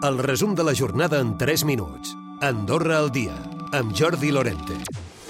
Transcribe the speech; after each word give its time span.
El 0.00 0.16
resum 0.18 0.54
de 0.54 0.62
la 0.62 0.76
jornada 0.76 1.18
en 1.18 1.36
3 1.38 1.64
minuts. 1.64 2.14
Andorra 2.40 3.00
al 3.00 3.10
dia, 3.10 3.34
amb 3.74 3.90
Jordi 3.98 4.30
Lorente. 4.30 4.76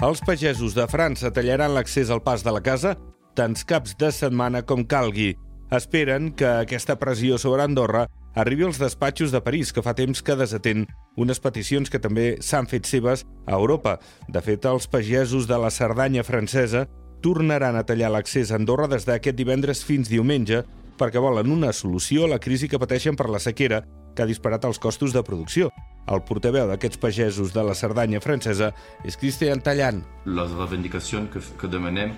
Els 0.05 0.21
pagesos 0.21 0.75
de 0.77 0.85
França 0.85 1.31
tallaran 1.33 1.73
l'accés 1.73 2.11
al 2.13 2.21
pas 2.21 2.43
de 2.45 2.53
la 2.53 2.61
casa 2.61 2.91
tants 3.33 3.65
caps 3.65 3.95
de 3.97 4.11
setmana 4.13 4.61
com 4.61 4.83
calgui. 4.85 5.31
Esperen 5.73 6.29
que 6.37 6.45
aquesta 6.45 6.99
pressió 7.01 7.39
sobre 7.41 7.65
Andorra 7.65 8.05
arribi 8.35 8.67
als 8.67 8.77
despatxos 8.77 9.33
de 9.33 9.41
París, 9.41 9.73
que 9.73 9.81
fa 9.81 9.95
temps 9.97 10.21
que 10.21 10.37
desatén 10.37 10.85
unes 11.17 11.41
peticions 11.41 11.89
que 11.89 11.97
també 11.97 12.35
s'han 12.37 12.69
fet 12.69 12.85
seves 12.85 13.25
a 13.47 13.57
Europa. 13.57 13.97
De 14.27 14.43
fet, 14.45 14.69
els 14.69 14.85
pagesos 14.85 15.49
de 15.49 15.57
la 15.57 15.73
Cerdanya 15.73 16.21
francesa 16.21 16.85
tornaran 17.25 17.73
a 17.73 17.87
tallar 17.89 18.13
l'accés 18.13 18.51
a 18.51 18.61
Andorra 18.61 18.85
des 18.85 19.09
d'aquest 19.09 19.35
divendres 19.35 19.81
fins 19.81 20.13
diumenge 20.13 20.61
perquè 20.99 21.17
volen 21.17 21.49
una 21.49 21.73
solució 21.73 22.27
a 22.27 22.35
la 22.35 22.43
crisi 22.43 22.69
que 22.69 22.77
pateixen 22.77 23.17
per 23.17 23.31
la 23.31 23.39
sequera 23.41 23.81
que 24.15 24.23
ha 24.23 24.29
disparat 24.29 24.65
els 24.65 24.79
costos 24.81 25.13
de 25.15 25.23
producció. 25.25 25.69
El 26.09 26.23
portaveu 26.25 26.67
d'aquests 26.69 26.97
pagesos 27.01 27.53
de 27.53 27.63
la 27.65 27.75
Cerdanya 27.77 28.21
francesa 28.23 28.71
és 29.05 29.17
Cristian 29.19 29.61
Tallant. 29.61 30.01
Les 30.25 30.53
reivindicacions 30.57 31.29
que, 31.33 31.41
que 31.59 31.69
demanem 31.69 32.15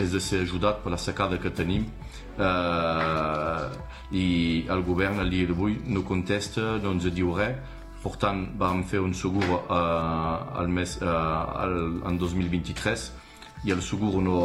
és 0.00 0.10
de 0.10 0.20
ser 0.22 0.40
ajudat 0.42 0.80
per 0.82 0.94
la 0.94 0.98
secada 0.98 1.38
que 1.38 1.52
tenim 1.54 1.84
eh, 2.38 3.66
i 4.16 4.26
el 4.70 4.82
govern 4.86 5.20
al 5.22 5.30
dia 5.30 5.46
d'avui 5.50 5.76
no 5.86 6.02
contesta, 6.08 6.78
no 6.82 6.96
ens 6.96 7.10
diu 7.12 7.34
res. 7.36 7.60
Per 8.04 8.12
tant, 8.20 8.42
vam 8.60 8.82
fer 8.84 9.00
un 9.00 9.14
segur 9.16 9.44
eh, 9.48 10.60
al 10.60 10.68
mes, 10.68 10.98
eh, 11.00 11.08
al, 11.08 11.76
en 12.04 12.18
2023 12.20 13.06
i 13.64 13.72
el 13.72 13.82
segur 13.82 14.20
no, 14.22 14.38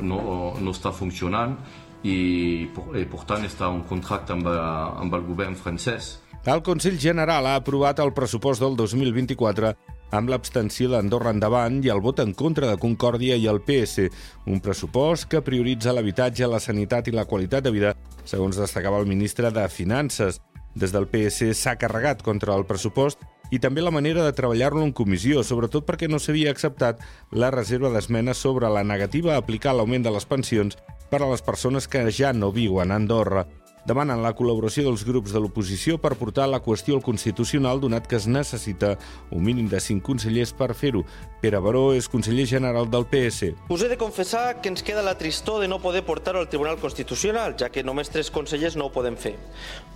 no, 0.00 0.20
no 0.60 0.72
està 0.72 0.92
funcionant 0.96 1.56
i, 2.02 2.16
i 2.64 3.04
per 3.12 3.22
tant 3.28 3.44
està 3.44 3.68
un 3.68 3.84
contracte 3.88 4.34
amb, 4.36 4.48
amb 4.48 5.14
el 5.16 5.24
govern 5.28 5.56
francès. 5.58 6.16
El 6.48 6.62
Consell 6.64 6.96
General 6.96 7.44
ha 7.46 7.58
aprovat 7.60 8.00
el 8.00 8.14
pressupost 8.16 8.62
del 8.64 8.76
2024 8.78 9.74
amb 10.16 10.30
l'abstenció 10.32 10.88
d'Andorra 10.90 11.34
endavant 11.34 11.82
i 11.84 11.90
el 11.92 12.00
vot 12.02 12.22
en 12.24 12.32
contra 12.34 12.70
de 12.70 12.78
Concòrdia 12.80 13.36
i 13.36 13.46
el 13.50 13.60
PS, 13.66 14.08
un 14.50 14.62
pressupost 14.64 15.28
que 15.30 15.42
prioritza 15.46 15.92
l'habitatge, 15.94 16.48
la 16.48 16.62
sanitat 16.62 17.08
i 17.08 17.14
la 17.14 17.26
qualitat 17.30 17.66
de 17.66 17.74
vida, 17.74 17.92
segons 18.24 18.58
destacava 18.58 18.98
el 18.98 19.06
ministre 19.06 19.52
de 19.54 19.68
Finances. 19.68 20.40
Des 20.74 20.94
del 20.94 21.06
PS 21.10 21.52
s'ha 21.58 21.76
carregat 21.78 22.24
contra 22.26 22.56
el 22.56 22.66
pressupost 22.66 23.22
i 23.50 23.58
també 23.58 23.82
la 23.82 23.94
manera 23.94 24.24
de 24.24 24.34
treballar-lo 24.36 24.82
en 24.86 24.92
comissió, 24.92 25.44
sobretot 25.44 25.86
perquè 25.86 26.08
no 26.08 26.18
s'havia 26.18 26.50
acceptat 26.54 27.02
la 27.32 27.50
reserva 27.50 27.90
d'esmenes 27.90 28.38
sobre 28.38 28.70
la 28.70 28.84
negativa 28.84 29.34
a 29.34 29.42
aplicar 29.42 29.74
l'augment 29.74 30.06
de 30.06 30.14
les 30.14 30.26
pensions 30.26 30.78
per 31.10 31.22
a 31.22 31.30
les 31.30 31.42
persones 31.42 31.88
que 31.90 32.06
ja 32.14 32.32
no 32.32 32.52
viuen 32.54 32.90
a 32.92 33.00
Andorra 33.00 33.46
demanen 33.88 34.22
la 34.22 34.32
col·laboració 34.36 34.84
dels 34.86 35.04
grups 35.06 35.32
de 35.34 35.40
l'oposició 35.42 35.98
per 36.00 36.16
portar 36.20 36.48
la 36.50 36.60
qüestió 36.64 36.96
al 36.96 37.04
Constitucional, 37.04 37.80
donat 37.80 38.06
que 38.08 38.18
es 38.18 38.26
necessita 38.26 38.96
un 39.30 39.44
mínim 39.44 39.68
de 39.70 39.80
cinc 39.80 40.04
consellers 40.06 40.52
per 40.56 40.72
fer-ho. 40.74 41.04
Pere 41.40 41.60
Baró 41.62 41.90
és 41.96 42.08
conseller 42.08 42.46
general 42.46 42.90
del 42.90 43.06
PS. 43.10 43.54
Us 43.68 43.84
he 43.84 43.90
de 43.92 43.98
confessar 44.00 44.60
que 44.60 44.68
ens 44.72 44.84
queda 44.84 45.04
la 45.06 45.16
tristor 45.18 45.60
de 45.62 45.68
no 45.68 45.80
poder 45.80 46.04
portar-ho 46.04 46.40
al 46.40 46.50
Tribunal 46.50 46.78
Constitucional, 46.82 47.56
ja 47.58 47.70
que 47.72 47.84
només 47.86 48.12
tres 48.12 48.30
consellers 48.30 48.76
no 48.76 48.88
ho 48.88 48.94
podem 48.94 49.16
fer. 49.16 49.36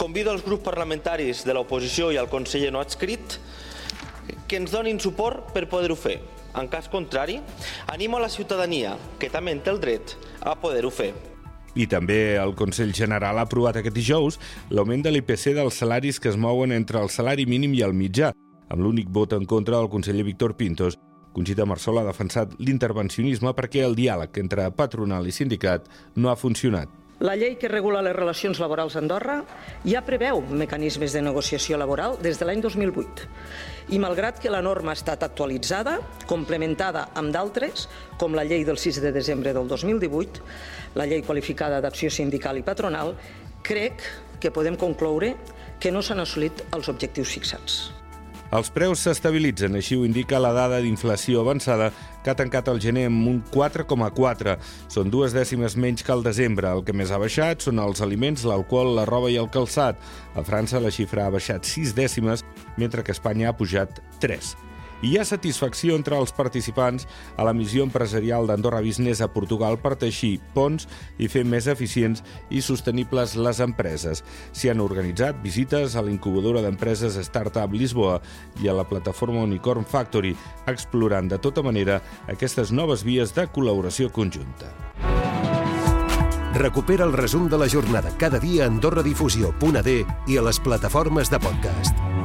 Convido 0.00 0.32
els 0.32 0.44
grups 0.46 0.64
parlamentaris 0.64 1.44
de 1.44 1.54
l'oposició 1.56 2.12
i 2.12 2.20
al 2.20 2.32
conseller 2.32 2.72
no 2.72 2.80
adscrit 2.80 3.38
que 4.48 4.56
ens 4.56 4.72
donin 4.72 5.00
suport 5.00 5.52
per 5.52 5.68
poder-ho 5.68 5.96
fer. 5.98 6.18
En 6.54 6.68
cas 6.70 6.86
contrari, 6.88 7.40
animo 7.90 8.16
a 8.16 8.24
la 8.24 8.30
ciutadania, 8.30 8.96
que 9.18 9.30
també 9.30 9.52
en 9.52 9.62
té 9.64 9.74
el 9.74 9.80
dret, 9.82 10.14
a 10.40 10.54
poder-ho 10.54 10.92
fer. 10.94 11.33
I 11.74 11.88
també 11.90 12.36
el 12.38 12.54
Consell 12.54 12.92
General 12.94 13.38
ha 13.38 13.46
aprovat 13.48 13.80
aquest 13.80 13.96
dijous 13.96 14.38
l'augment 14.70 15.02
de 15.02 15.10
l'IPC 15.10 15.56
dels 15.56 15.80
salaris 15.82 16.20
que 16.22 16.30
es 16.30 16.38
mouen 16.38 16.72
entre 16.72 17.00
el 17.02 17.10
salari 17.10 17.46
mínim 17.50 17.74
i 17.74 17.82
el 17.82 17.96
mitjà, 17.98 18.30
amb 18.70 18.82
l'únic 18.82 19.10
vot 19.10 19.34
en 19.34 19.46
contra 19.46 19.80
del 19.80 19.90
conseller 19.90 20.22
Víctor 20.24 20.54
Pintos. 20.54 20.98
Conxita 21.34 21.66
Marsol 21.66 21.98
ha 21.98 22.06
defensat 22.06 22.54
l'intervencionisme 22.62 23.50
perquè 23.58 23.82
el 23.82 23.98
diàleg 23.98 24.38
entre 24.38 24.70
patronal 24.70 25.26
i 25.26 25.34
sindicat 25.34 25.90
no 26.14 26.30
ha 26.30 26.38
funcionat. 26.38 27.03
La 27.22 27.36
llei 27.38 27.54
que 27.54 27.68
regula 27.70 28.00
les 28.02 28.16
relacions 28.16 28.58
laborals 28.58 28.96
a 28.96 28.98
Andorra 28.98 29.36
ja 29.86 30.00
preveu 30.02 30.40
mecanismes 30.50 31.14
de 31.14 31.22
negociació 31.22 31.78
laboral 31.78 32.18
des 32.18 32.40
de 32.40 32.48
l'any 32.48 32.58
2008. 32.64 33.28
I 33.94 34.00
malgrat 34.02 34.40
que 34.42 34.50
la 34.50 34.62
norma 34.64 34.90
ha 34.90 34.98
estat 34.98 35.22
actualitzada, 35.22 36.00
complementada 36.26 37.06
amb 37.14 37.30
d'altres, 37.30 37.86
com 38.18 38.34
la 38.34 38.42
llei 38.42 38.66
del 38.66 38.82
6 38.82 38.98
de 39.04 39.12
desembre 39.14 39.54
del 39.54 39.70
2018, 39.70 40.42
la 40.98 41.06
llei 41.06 41.22
qualificada 41.22 41.80
d'acció 41.80 42.10
sindical 42.10 42.58
i 42.58 42.66
patronal, 42.66 43.14
crec 43.62 44.02
que 44.42 44.50
podem 44.50 44.74
concloure 44.74 45.36
que 45.78 45.94
no 45.94 46.02
s'han 46.02 46.24
assolit 46.24 46.66
els 46.74 46.90
objectius 46.90 47.30
fixats. 47.38 48.03
Els 48.52 48.68
preus 48.70 49.00
s'estabilitzen, 49.02 49.74
així 49.74 49.96
ho 49.96 50.04
indica 50.06 50.38
la 50.38 50.52
dada 50.54 50.80
d'inflació 50.82 51.40
avançada 51.40 51.90
que 52.22 52.30
ha 52.30 52.36
tancat 52.38 52.68
el 52.70 52.80
gener 52.82 53.06
amb 53.08 53.30
un 53.30 53.40
4,4. 53.54 54.58
Són 54.92 55.10
dues 55.10 55.34
dècimes 55.34 55.78
menys 55.80 56.04
que 56.04 56.12
el 56.14 56.22
desembre. 56.26 56.70
El 56.70 56.84
que 56.84 56.94
més 56.96 57.10
ha 57.10 57.18
baixat 57.22 57.64
són 57.66 57.80
els 57.82 58.04
aliments, 58.04 58.44
l'alcohol, 58.44 58.94
la 58.98 59.08
roba 59.08 59.32
i 59.32 59.40
el 59.40 59.50
calçat. 59.50 59.98
A 60.36 60.44
França 60.44 60.82
la 60.82 60.92
xifra 60.94 61.26
ha 61.26 61.34
baixat 61.34 61.64
6 61.66 61.96
dècimes, 61.96 62.44
mentre 62.76 63.02
que 63.02 63.16
Espanya 63.16 63.50
ha 63.50 63.58
pujat 63.58 64.02
3 64.20 64.54
i 64.54 64.73
hi 65.04 65.18
ha 65.18 65.24
satisfacció 65.28 65.98
entre 65.98 66.16
els 66.16 66.32
participants 66.32 67.04
a 67.36 67.44
la 67.44 67.52
missió 67.52 67.84
empresarial 67.84 68.48
d'Andorra 68.48 68.80
Business 68.84 69.20
a 69.20 69.28
Portugal 69.28 69.76
per 69.82 69.94
teixir 70.00 70.38
ponts 70.54 70.88
i 71.20 71.28
fer 71.28 71.44
més 71.44 71.68
eficients 71.68 72.24
i 72.48 72.62
sostenibles 72.64 73.36
les 73.36 73.60
empreses. 73.64 74.24
S'hi 74.52 74.72
han 74.72 74.80
organitzat 74.84 75.42
visites 75.44 75.96
a 75.96 76.04
l'incubadora 76.04 76.64
d'empreses 76.64 77.18
Startup 77.28 77.72
Lisboa 77.72 78.20
i 78.62 78.70
a 78.70 78.76
la 78.76 78.88
plataforma 78.88 79.44
Unicorn 79.44 79.84
Factory, 79.84 80.34
explorant 80.70 81.28
de 81.28 81.38
tota 81.38 81.62
manera 81.62 82.00
aquestes 82.32 82.72
noves 82.72 83.04
vies 83.04 83.34
de 83.36 83.48
col·laboració 83.52 84.10
conjunta. 84.12 84.72
Recupera 86.54 87.04
el 87.04 87.12
resum 87.12 87.48
de 87.50 87.58
la 87.58 87.68
jornada 87.68 88.12
cada 88.16 88.38
dia 88.38 88.64
a 88.64 88.68
AndorraDifusió.d 88.70 89.96
i 90.30 90.38
a 90.38 90.46
les 90.48 90.62
plataformes 90.62 91.28
de 91.28 91.42
podcast. 91.42 92.23